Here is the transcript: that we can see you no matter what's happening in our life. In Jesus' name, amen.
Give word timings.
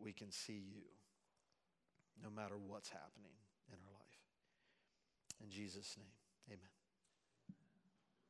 that 0.00 0.04
we 0.04 0.12
can 0.12 0.30
see 0.30 0.62
you 0.72 0.82
no 2.22 2.30
matter 2.30 2.54
what's 2.56 2.88
happening 2.88 3.36
in 3.68 3.74
our 3.74 3.92
life. 3.92 4.20
In 5.42 5.50
Jesus' 5.50 5.96
name, 5.96 6.12
amen. 6.48 6.79